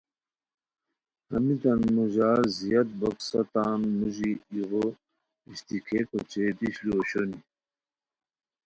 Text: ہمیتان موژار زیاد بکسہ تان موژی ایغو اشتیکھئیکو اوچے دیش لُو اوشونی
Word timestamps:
ہمیتان 1.31 1.81
موژار 1.95 2.39
زیاد 2.57 2.87
بکسہ 2.99 3.41
تان 3.51 3.79
موژی 3.97 4.31
ایغو 4.51 4.85
اشتیکھئیکو 5.49 6.13
اوچے 6.17 6.45
دیش 6.57 6.75
لُو 6.85 6.93
اوشونی 6.97 7.39